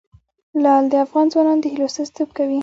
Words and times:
لعل 0.63 0.85
د 0.89 0.93
افغان 1.05 1.25
ځوانانو 1.33 1.61
د 1.63 1.65
هیلو 1.71 1.87
استازیتوب 1.89 2.29
کوي. 2.37 2.59